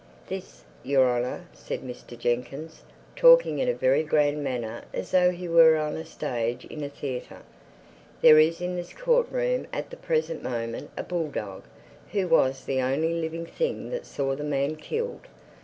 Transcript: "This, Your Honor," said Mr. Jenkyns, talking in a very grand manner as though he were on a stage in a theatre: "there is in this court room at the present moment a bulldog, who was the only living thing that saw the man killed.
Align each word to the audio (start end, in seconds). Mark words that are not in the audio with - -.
"This, 0.29 0.63
Your 0.81 1.07
Honor," 1.11 1.45
said 1.53 1.81
Mr. 1.83 2.17
Jenkyns, 2.17 2.81
talking 3.15 3.59
in 3.59 3.69
a 3.69 3.73
very 3.75 4.01
grand 4.01 4.43
manner 4.43 4.81
as 4.95 5.11
though 5.11 5.29
he 5.29 5.47
were 5.47 5.77
on 5.77 5.95
a 5.95 6.03
stage 6.05 6.65
in 6.65 6.83
a 6.83 6.89
theatre: 6.89 7.43
"there 8.23 8.39
is 8.39 8.61
in 8.61 8.75
this 8.75 8.93
court 8.93 9.27
room 9.29 9.67
at 9.71 9.91
the 9.91 9.97
present 9.97 10.41
moment 10.41 10.89
a 10.97 11.03
bulldog, 11.03 11.65
who 12.13 12.27
was 12.27 12.65
the 12.65 12.81
only 12.81 13.13
living 13.13 13.45
thing 13.45 13.91
that 13.91 14.07
saw 14.07 14.33
the 14.35 14.43
man 14.43 14.75
killed. 14.75 15.27